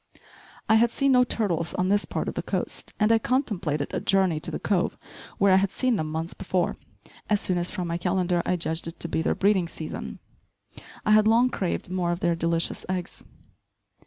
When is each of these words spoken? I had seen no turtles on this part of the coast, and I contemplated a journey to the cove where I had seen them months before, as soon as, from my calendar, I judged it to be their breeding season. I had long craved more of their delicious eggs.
I 0.67 0.77
had 0.77 0.89
seen 0.89 1.11
no 1.11 1.23
turtles 1.23 1.75
on 1.75 1.89
this 1.89 2.05
part 2.05 2.27
of 2.27 2.33
the 2.33 2.41
coast, 2.41 2.91
and 2.99 3.11
I 3.11 3.19
contemplated 3.19 3.93
a 3.93 3.99
journey 3.99 4.39
to 4.39 4.49
the 4.49 4.57
cove 4.57 4.97
where 5.37 5.53
I 5.53 5.57
had 5.57 5.71
seen 5.71 5.95
them 5.95 6.09
months 6.11 6.33
before, 6.33 6.75
as 7.29 7.39
soon 7.39 7.59
as, 7.59 7.69
from 7.69 7.87
my 7.87 7.99
calendar, 7.99 8.41
I 8.43 8.55
judged 8.55 8.87
it 8.87 8.99
to 8.99 9.07
be 9.07 9.21
their 9.21 9.35
breeding 9.35 9.67
season. 9.67 10.17
I 11.05 11.11
had 11.11 11.27
long 11.27 11.51
craved 11.51 11.91
more 11.91 12.11
of 12.11 12.19
their 12.21 12.33
delicious 12.35 12.83
eggs. 12.89 13.23